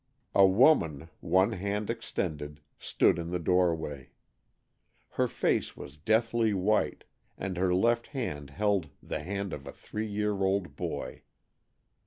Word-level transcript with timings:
A 0.33 0.47
woman, 0.47 1.09
one 1.19 1.51
hand 1.51 1.91
extended, 1.91 2.59
stood 2.79 3.19
in 3.19 3.29
the 3.29 3.37
doorway. 3.37 4.09
Her 5.09 5.27
face 5.27 5.77
was 5.77 5.95
deathly 5.95 6.55
white, 6.55 7.03
and 7.37 7.55
her 7.57 7.71
left 7.71 8.07
hand 8.07 8.49
held 8.49 8.89
the 9.03 9.19
hand 9.19 9.53
of 9.53 9.67
a 9.67 9.71
three 9.71 10.07
year 10.07 10.33
old 10.41 10.75
boy. 10.75 11.21